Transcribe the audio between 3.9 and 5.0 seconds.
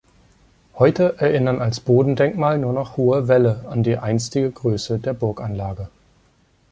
einstige Größe